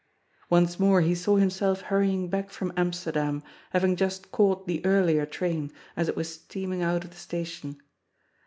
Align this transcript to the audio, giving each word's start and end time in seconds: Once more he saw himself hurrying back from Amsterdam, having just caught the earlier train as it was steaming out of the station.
Once 0.49 0.79
more 0.79 1.01
he 1.01 1.13
saw 1.13 1.35
himself 1.35 1.81
hurrying 1.81 2.27
back 2.27 2.49
from 2.49 2.73
Amsterdam, 2.75 3.43
having 3.69 3.95
just 3.95 4.31
caught 4.31 4.65
the 4.65 4.83
earlier 4.83 5.27
train 5.27 5.71
as 5.95 6.09
it 6.09 6.15
was 6.15 6.33
steaming 6.33 6.81
out 6.81 7.03
of 7.03 7.11
the 7.11 7.17
station. 7.17 7.77